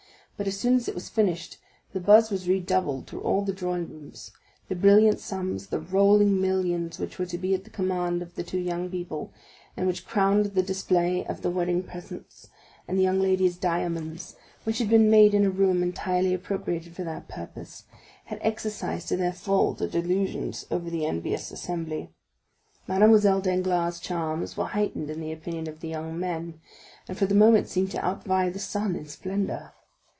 But 0.37 0.47
as 0.47 0.57
soon 0.59 0.73
as 0.73 0.87
it 0.87 0.95
was 0.95 1.07
finished, 1.07 1.59
the 1.93 1.99
buzz 1.99 2.31
was 2.31 2.49
redoubled 2.49 3.05
through 3.05 3.21
all 3.21 3.43
the 3.43 3.53
drawing 3.53 3.87
rooms; 3.87 4.31
the 4.69 4.75
brilliant 4.75 5.19
sums, 5.19 5.67
the 5.67 5.79
rolling 5.79 6.41
millions 6.41 6.97
which 6.97 7.19
were 7.19 7.27
to 7.27 7.37
be 7.37 7.53
at 7.53 7.63
the 7.63 7.69
command 7.69 8.23
of 8.23 8.33
the 8.33 8.41
two 8.41 8.57
young 8.57 8.89
people, 8.89 9.31
and 9.77 9.85
which 9.85 10.07
crowned 10.07 10.45
the 10.47 10.63
display 10.63 11.23
of 11.27 11.43
the 11.43 11.51
wedding 11.51 11.83
presents 11.83 12.47
and 12.87 12.97
the 12.97 13.03
young 13.03 13.19
lady's 13.21 13.55
diamonds, 13.55 14.35
which 14.63 14.79
had 14.79 14.89
been 14.89 15.11
made 15.11 15.35
in 15.35 15.45
a 15.45 15.51
room 15.51 15.83
entirely 15.83 16.33
appropriated 16.33 16.95
for 16.95 17.03
that 17.03 17.27
purpose, 17.29 17.83
had 18.25 18.39
exercised 18.41 19.09
to 19.09 19.15
the 19.17 19.31
full 19.31 19.73
their 19.73 19.87
delusions 19.87 20.65
over 20.71 20.89
the 20.89 21.05
envious 21.05 21.51
assembly. 21.51 22.09
Mademoiselle 22.87 23.41
Danglars' 23.41 23.99
charms 23.99 24.57
were 24.57 24.65
heightened 24.65 25.11
in 25.11 25.21
the 25.21 25.31
opinion 25.31 25.69
of 25.69 25.81
the 25.81 25.89
young 25.89 26.19
men, 26.19 26.59
and 27.07 27.15
for 27.15 27.27
the 27.27 27.35
moment 27.35 27.67
seemed 27.67 27.91
to 27.91 28.03
outvie 28.03 28.49
the 28.51 28.57
sun 28.57 28.95
in 28.95 29.07
splendor. 29.07 29.73